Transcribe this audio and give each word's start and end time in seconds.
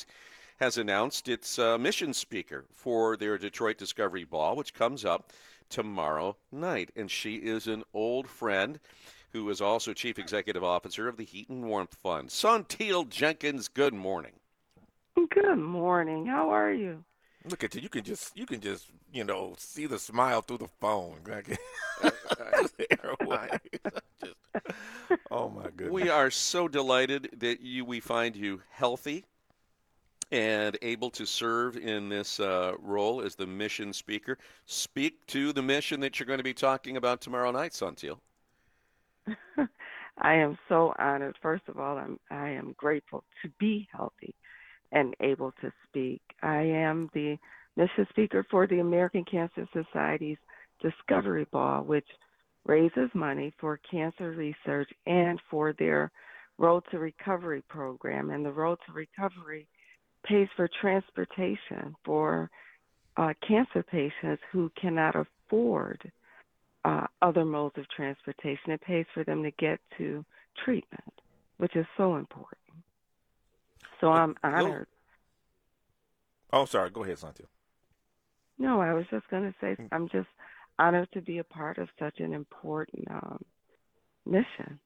Societies 0.00 0.30
has 0.60 0.76
announced 0.76 1.26
its 1.26 1.58
uh, 1.58 1.78
mission 1.78 2.12
speaker 2.12 2.66
for 2.70 3.16
their 3.16 3.38
Detroit 3.38 3.78
Discovery 3.78 4.24
Ball, 4.24 4.54
which 4.54 4.74
comes 4.74 5.06
up 5.06 5.32
tomorrow 5.70 6.36
night. 6.52 6.90
And 6.94 7.10
she 7.10 7.36
is 7.36 7.66
an 7.66 7.82
old 7.94 8.28
friend 8.28 8.78
who 9.30 9.48
is 9.48 9.62
also 9.62 9.94
Chief 9.94 10.18
Executive 10.18 10.62
Officer 10.62 11.08
of 11.08 11.16
the 11.16 11.24
Heat 11.24 11.48
and 11.48 11.64
Warmth 11.64 11.94
Fund. 11.94 12.28
Saunteel 12.28 13.08
Jenkins, 13.08 13.68
good 13.68 13.94
morning. 13.94 14.32
Good 15.30 15.56
morning. 15.56 16.26
How 16.26 16.50
are 16.50 16.72
you? 16.72 17.04
Look 17.48 17.64
at 17.64 17.74
you. 17.74 17.80
You 17.80 17.88
can 17.88 18.04
just 18.04 18.36
you 18.36 18.44
can 18.44 18.60
just 18.60 18.86
you 19.12 19.24
know 19.24 19.54
see 19.56 19.86
the 19.86 19.98
smile 19.98 20.42
through 20.42 20.58
the 20.58 20.68
phone. 20.78 21.16
just, 24.22 24.34
oh 25.30 25.48
my 25.48 25.64
goodness. 25.64 25.90
We 25.90 26.10
are 26.10 26.30
so 26.30 26.68
delighted 26.68 27.30
that 27.38 27.62
you 27.62 27.86
we 27.86 28.00
find 28.00 28.36
you 28.36 28.60
healthy 28.70 29.24
and 30.32 30.78
able 30.82 31.10
to 31.10 31.26
serve 31.26 31.76
in 31.76 32.08
this 32.08 32.38
uh, 32.40 32.72
role 32.80 33.20
as 33.20 33.34
the 33.34 33.46
mission 33.46 33.92
speaker. 33.92 34.38
Speak 34.66 35.26
to 35.26 35.52
the 35.52 35.62
mission 35.62 36.00
that 36.00 36.18
you're 36.18 36.26
going 36.26 36.38
to 36.38 36.44
be 36.44 36.54
talking 36.54 36.96
about 36.96 37.20
tomorrow 37.20 37.50
night, 37.50 37.72
Saunteel. 37.72 38.18
I 40.18 40.34
am 40.34 40.58
so 40.68 40.94
honored. 40.98 41.36
First 41.40 41.64
of 41.68 41.78
all, 41.78 41.96
I'm 41.96 42.18
I 42.30 42.50
am 42.50 42.74
grateful 42.76 43.24
to 43.42 43.50
be 43.58 43.88
healthy 43.92 44.34
and 44.92 45.14
able 45.20 45.52
to 45.62 45.72
speak. 45.88 46.20
I 46.42 46.62
am 46.62 47.10
the 47.14 47.38
mission 47.76 48.06
speaker 48.10 48.46
for 48.50 48.66
the 48.66 48.80
American 48.80 49.24
Cancer 49.24 49.66
Society's 49.72 50.38
Discovery 50.82 51.46
Ball, 51.50 51.82
which 51.84 52.06
raises 52.66 53.08
money 53.14 53.52
for 53.58 53.80
cancer 53.90 54.32
research 54.32 54.90
and 55.06 55.40
for 55.50 55.72
their 55.78 56.10
Road 56.58 56.82
to 56.90 56.98
Recovery 56.98 57.62
program. 57.68 58.30
And 58.30 58.44
the 58.44 58.52
Road 58.52 58.78
to 58.86 58.92
Recovery 58.92 59.66
pays 60.24 60.48
for 60.56 60.68
transportation 60.80 61.94
for 62.04 62.50
uh, 63.16 63.32
cancer 63.46 63.82
patients 63.82 64.42
who 64.52 64.70
cannot 64.80 65.14
afford 65.16 66.10
uh, 66.84 67.06
other 67.20 67.44
modes 67.44 67.76
of 67.78 67.88
transportation. 67.88 68.72
It 68.72 68.80
pays 68.80 69.06
for 69.12 69.24
them 69.24 69.42
to 69.42 69.50
get 69.52 69.80
to 69.98 70.24
treatment, 70.64 71.12
which 71.58 71.76
is 71.76 71.86
so 71.96 72.16
important. 72.16 72.58
So 74.00 74.10
I'm 74.10 74.34
honored. 74.42 74.86
Oh, 76.52 76.64
sorry. 76.64 76.90
Go 76.90 77.04
ahead, 77.04 77.16
Santia. 77.16 77.46
No, 78.58 78.80
I 78.80 78.92
was 78.92 79.04
just 79.10 79.28
going 79.28 79.42
to 79.42 79.54
say 79.60 79.76
I'm 79.92 80.08
just 80.08 80.28
honored 80.78 81.08
to 81.12 81.20
be 81.20 81.38
a 81.38 81.44
part 81.44 81.78
of 81.78 81.88
such 81.98 82.20
an 82.20 82.32
important 82.32 83.06
um, 83.10 83.44
mission. 84.26 84.78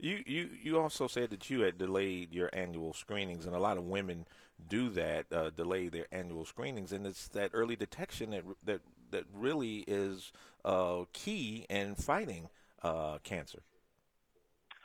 You, 0.00 0.22
you 0.26 0.48
you 0.62 0.80
also 0.80 1.08
said 1.08 1.30
that 1.30 1.50
you 1.50 1.60
had 1.60 1.76
delayed 1.76 2.32
your 2.32 2.50
annual 2.52 2.92
screenings, 2.92 3.46
and 3.46 3.54
a 3.54 3.58
lot 3.58 3.78
of 3.78 3.84
women 3.84 4.26
do 4.68 4.90
that, 4.90 5.26
uh, 5.32 5.50
delay 5.50 5.88
their 5.88 6.06
annual 6.12 6.44
screenings, 6.44 6.92
and 6.92 7.06
it's 7.06 7.28
that 7.28 7.50
early 7.52 7.74
detection 7.76 8.30
that 8.30 8.44
that 8.64 8.80
that 9.10 9.24
really 9.34 9.78
is 9.88 10.32
uh, 10.64 11.04
key 11.12 11.66
in 11.68 11.94
fighting 11.94 12.48
uh, 12.82 13.18
cancer. 13.24 13.62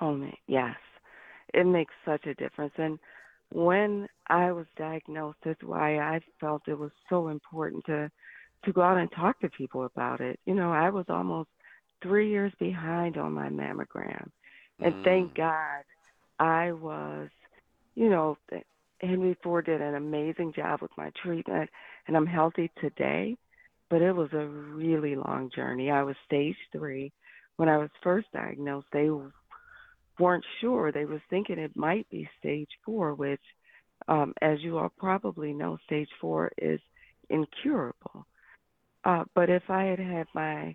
Oh 0.00 0.26
yes, 0.46 0.76
it 1.52 1.66
makes 1.66 1.94
such 2.06 2.26
a 2.26 2.34
difference, 2.34 2.72
and 2.78 2.98
when 3.50 4.08
I 4.28 4.52
was 4.52 4.66
diagnosed, 4.76 5.38
that's 5.44 5.62
why 5.62 5.98
I 5.98 6.20
felt 6.40 6.62
it 6.66 6.78
was 6.78 6.92
so 7.08 7.28
important 7.28 7.84
to 7.86 8.10
to 8.64 8.72
go 8.72 8.80
out 8.80 8.96
and 8.96 9.10
talk 9.12 9.40
to 9.40 9.48
people 9.50 9.84
about 9.84 10.20
it. 10.20 10.38
You 10.46 10.54
know, 10.54 10.72
I 10.72 10.90
was 10.90 11.06
almost 11.08 11.50
three 12.02 12.30
years 12.30 12.52
behind 12.58 13.16
on 13.16 13.32
my 13.32 13.48
mammogram, 13.48 14.30
and 14.84 14.94
mm. 14.94 15.04
thank 15.04 15.34
God 15.34 15.82
I 16.38 16.72
was. 16.72 17.28
You 17.94 18.08
know, 18.08 18.38
Henry 19.00 19.36
Ford 19.42 19.66
did 19.66 19.80
an 19.80 19.94
amazing 19.94 20.54
job 20.54 20.80
with 20.80 20.92
my 20.96 21.10
treatment, 21.22 21.68
and 22.06 22.16
I'm 22.16 22.26
healthy 22.26 22.70
today. 22.80 23.36
But 23.90 24.00
it 24.00 24.12
was 24.12 24.32
a 24.32 24.46
really 24.46 25.16
long 25.16 25.50
journey. 25.54 25.90
I 25.90 26.02
was 26.02 26.16
stage 26.24 26.56
three 26.72 27.12
when 27.56 27.68
I 27.68 27.76
was 27.76 27.90
first 28.02 28.26
diagnosed. 28.32 28.86
They 28.92 29.10
weren't 30.18 30.44
sure. 30.60 30.92
They 30.92 31.04
was 31.04 31.20
thinking 31.28 31.58
it 31.58 31.76
might 31.76 32.08
be 32.08 32.28
stage 32.38 32.70
four, 32.86 33.14
which, 33.14 33.42
um, 34.08 34.32
as 34.40 34.60
you 34.62 34.78
all 34.78 34.92
probably 34.98 35.52
know, 35.52 35.76
stage 35.84 36.08
four 36.20 36.50
is 36.56 36.80
incurable. 37.28 38.26
Uh, 39.04 39.24
but 39.34 39.50
if 39.50 39.64
I 39.68 39.84
had 39.84 39.98
had 39.98 40.26
my 40.34 40.74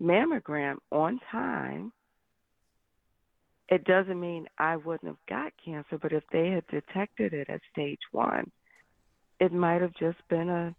mammogram 0.00 0.76
on 0.92 1.18
time, 1.30 1.92
it 3.68 3.84
doesn't 3.84 4.20
mean 4.20 4.46
I 4.58 4.76
wouldn't 4.76 5.08
have 5.08 5.26
got 5.28 5.52
cancer. 5.64 5.98
But 6.00 6.12
if 6.12 6.24
they 6.32 6.50
had 6.50 6.66
detected 6.68 7.32
it 7.32 7.48
at 7.50 7.60
stage 7.72 8.00
one, 8.12 8.50
it 9.40 9.52
might 9.52 9.82
have 9.82 9.94
just 9.94 10.18
been 10.28 10.48
a 10.48 10.74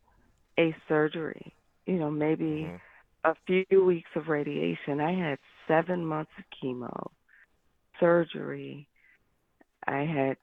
a 0.60 0.76
surgery. 0.88 1.54
You 1.86 2.00
know, 2.00 2.12
maybe 2.12 2.68
mm-hmm. 2.68 3.30
a 3.30 3.36
few 3.46 3.84
weeks 3.84 4.10
of 4.16 4.28
radiation. 4.28 5.00
I 5.00 5.14
had 5.14 5.38
seven 5.68 6.06
months 6.06 6.32
of 6.38 6.44
chemo 6.62 7.10
surgery. 8.00 8.88
I 9.86 10.00
had 10.00 10.38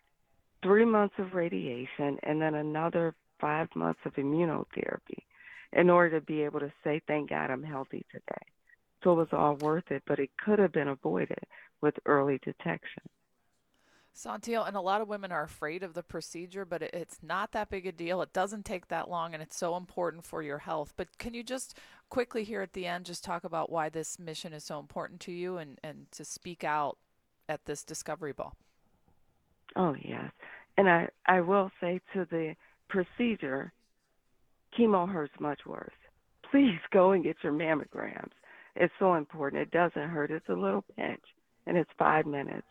three 0.62 0.84
months 0.84 1.15
of 1.19 1.34
radiation 1.34 2.19
and 2.22 2.41
then 2.41 2.55
another 2.55 3.15
five 3.41 3.69
months 3.75 4.00
of 4.06 4.15
immunotherapy 4.15 5.22
in 5.75 5.91
order 5.91 6.19
to 6.19 6.25
be 6.25 6.43
able 6.43 6.61
to 6.61 6.72
say, 6.82 7.00
thank 7.06 7.31
God 7.31 7.50
I'm 7.50 7.62
healthy 7.62 8.05
today. 8.11 8.47
So 9.04 9.12
it 9.12 9.16
was 9.16 9.28
all 9.32 9.56
worth 9.56 9.91
it, 9.91 10.03
but 10.06 10.19
it 10.19 10.31
could 10.42 10.59
have 10.59 10.72
been 10.72 10.88
avoided 10.88 11.44
with 11.81 11.94
early 12.06 12.41
detection. 12.42 13.03
Saunteel, 14.16 14.66
and 14.66 14.76
a 14.76 14.81
lot 14.81 15.00
of 15.00 15.09
women 15.09 15.32
are 15.32 15.42
afraid 15.42 15.82
of 15.82 15.92
the 15.94 16.03
procedure, 16.03 16.65
but 16.65 16.82
it's 16.82 17.19
not 17.20 17.53
that 17.53 17.69
big 17.69 17.84
a 17.87 17.93
deal. 17.93 18.22
It 18.22 18.32
doesn't 18.32 18.64
take 18.64 18.88
that 18.88 19.10
long, 19.10 19.34
and 19.34 19.43
it's 19.43 19.56
so 19.56 19.76
important 19.76 20.25
for 20.25 20.41
your 20.41 20.59
health. 20.59 20.94
But 20.97 21.19
can 21.19 21.34
you 21.34 21.43
just 21.43 21.76
quickly 22.09 22.44
here 22.44 22.62
at 22.62 22.72
the 22.72 22.87
end 22.87 23.06
just 23.06 23.25
talk 23.25 23.44
about 23.44 23.70
why 23.70 23.88
this 23.88 24.19
mission 24.19 24.53
is 24.53 24.64
so 24.64 24.78
important 24.78 25.20
to 25.20 25.32
you 25.32 25.59
and, 25.59 25.81
and 25.82 26.06
to 26.12 26.25
speak 26.25 26.62
out 26.62 26.97
at 27.48 27.64
this 27.66 27.84
Discovery 27.84 28.32
Ball. 28.32 28.54
Oh 29.76 29.94
yes, 30.03 30.31
and 30.76 30.88
I 30.88 31.09
I 31.26 31.41
will 31.41 31.70
say 31.81 32.00
to 32.12 32.26
the 32.31 32.54
procedure, 32.88 33.72
chemo 34.78 35.09
hurts 35.10 35.34
much 35.41 35.60
worse. 35.66 35.91
Please 36.50 36.78
go 36.93 37.12
and 37.12 37.25
get 37.25 37.37
your 37.43 37.53
mammograms. 37.53 38.31
It's 38.76 38.92
so 38.98 39.14
important. 39.14 39.62
It 39.62 39.70
doesn't 39.70 40.08
hurt. 40.10 40.30
It's 40.30 40.48
a 40.48 40.54
little 40.54 40.84
pinch, 40.96 41.22
and 41.66 41.76
it's 41.76 41.90
five 41.98 42.26
minutes. 42.26 42.66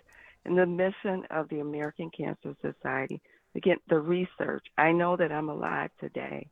And 0.46 0.58
the 0.58 0.66
mission 0.66 1.24
of 1.30 1.48
the 1.50 1.60
American 1.60 2.10
Cancer 2.10 2.56
Society, 2.62 3.22
again, 3.56 3.78
the 3.88 4.00
research. 4.00 4.66
I 4.78 4.92
know 4.92 5.16
that 5.16 5.32
I'm 5.32 5.50
alive 5.50 5.92
today 6.00 6.50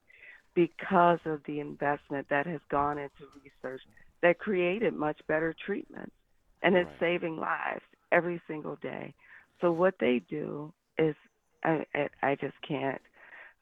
because 0.54 1.20
of 1.26 1.42
the 1.46 1.60
investment 1.60 2.28
that 2.30 2.46
has 2.46 2.62
gone 2.70 2.98
into 2.98 3.26
research 3.44 3.82
that 4.22 4.40
created 4.40 4.94
much 4.94 5.20
better 5.28 5.54
treatments 5.66 6.14
and 6.62 6.76
it's 6.76 6.88
right. 6.88 7.00
saving 7.00 7.38
lives 7.38 7.82
every 8.12 8.42
single 8.48 8.78
day. 8.78 9.14
So 9.60 9.72
what 9.72 9.96
they 10.00 10.22
do 10.30 10.74
is, 10.98 11.16
I, 11.64 11.86
I 12.24 12.36
just 12.36 12.56
can't 12.68 13.02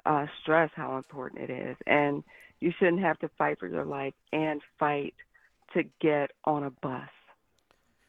uh, 0.06 0.26
stress 0.42 0.72
how 0.76 0.98
important 0.98 1.50
it 1.50 1.50
is, 1.50 1.78
and 1.86 2.24
you 2.60 2.72
shouldn't 2.78 3.02
have 3.02 3.20
to 3.20 3.30
fight 3.38 3.60
for 3.60 3.68
your 3.68 3.86
life 3.86 4.14
and 4.32 4.62
fight 4.80 5.14
to 5.74 5.84
get 6.02 6.32
on 6.46 6.64
a 6.64 6.70
bus. 6.70 7.10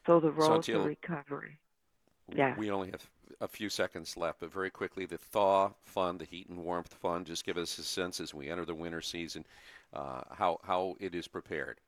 So 0.06 0.20
the 0.20 0.30
road 0.30 0.62
to 0.64 0.80
recovery. 0.80 1.58
Yeah. 2.34 2.54
We 2.56 2.70
only 2.70 2.90
have 2.90 3.08
a 3.40 3.48
few 3.48 3.68
seconds 3.68 4.16
left, 4.16 4.40
but 4.40 4.52
very 4.52 4.70
quickly, 4.70 5.06
the 5.06 5.18
Thaw 5.18 5.70
Fund, 5.82 6.20
the 6.20 6.24
Heat 6.24 6.48
and 6.48 6.58
Warmth 6.58 6.94
Fund, 6.94 7.26
just 7.26 7.44
give 7.44 7.56
us 7.56 7.78
a 7.78 7.82
sense 7.82 8.20
as 8.20 8.34
we 8.34 8.48
enter 8.48 8.64
the 8.64 8.74
winter 8.74 9.00
season, 9.00 9.44
uh, 9.92 10.22
how 10.30 10.58
how 10.62 10.96
it 11.00 11.14
is 11.14 11.28
prepared. 11.28 11.80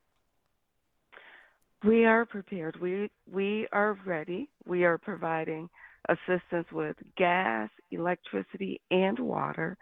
We 1.84 2.04
are 2.04 2.24
prepared. 2.24 2.80
We 2.80 3.10
we 3.30 3.66
are 3.72 3.98
ready. 4.04 4.48
We 4.66 4.84
are 4.84 4.98
providing 4.98 5.68
assistance 6.08 6.66
with 6.72 6.96
gas, 7.16 7.70
electricity, 7.90 8.80
and 8.90 9.18
water. 9.18 9.76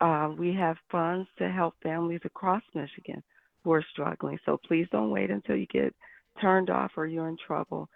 Uh, 0.00 0.32
we 0.36 0.54
have 0.54 0.76
funds 0.90 1.28
to 1.38 1.50
help 1.50 1.74
families 1.82 2.20
across 2.24 2.62
Michigan 2.74 3.22
who 3.68 3.74
are 3.74 3.84
struggling. 3.92 4.38
So 4.46 4.58
please 4.66 4.86
don't 4.90 5.10
wait 5.10 5.30
until 5.30 5.54
you 5.54 5.66
get 5.66 5.94
turned 6.40 6.70
off 6.70 6.92
or 6.96 7.06
you're 7.06 7.28
in 7.28 7.36
trouble. 7.36 7.90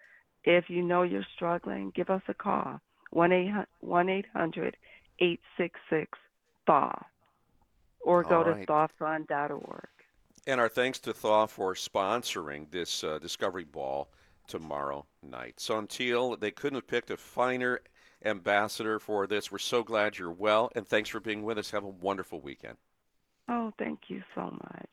If 0.44 0.68
you 0.68 0.82
know 0.82 1.02
you're 1.02 1.24
struggling, 1.34 1.92
give 1.94 2.10
us 2.10 2.20
a 2.28 2.34
call 2.34 2.78
1 3.10 3.32
800 3.32 4.76
866 5.18 6.18
THAW 6.66 6.92
or 8.00 8.22
go 8.22 8.42
right. 8.42 8.66
to 8.66 8.72
thawfund.org. 8.72 9.88
And 10.46 10.60
our 10.60 10.68
thanks 10.68 10.98
to 11.00 11.14
Thaw 11.14 11.46
for 11.46 11.74
sponsoring 11.74 12.70
this 12.70 13.02
uh, 13.02 13.18
Discovery 13.18 13.64
Ball 13.64 14.10
tomorrow 14.48 15.06
night. 15.22 15.56
Saunteel, 15.56 16.38
they 16.38 16.50
couldn't 16.50 16.76
have 16.76 16.86
picked 16.86 17.10
a 17.10 17.16
finer 17.16 17.80
ambassador 18.26 18.98
for 18.98 19.26
this. 19.26 19.50
We're 19.50 19.58
so 19.58 19.82
glad 19.82 20.18
you're 20.18 20.32
well, 20.32 20.70
and 20.74 20.86
thanks 20.86 21.08
for 21.08 21.20
being 21.20 21.44
with 21.44 21.56
us. 21.56 21.70
Have 21.70 21.84
a 21.84 21.88
wonderful 21.88 22.40
weekend. 22.40 22.76
Oh, 23.48 23.72
thank 23.78 24.00
you 24.08 24.22
so 24.34 24.42
much. 24.42 24.88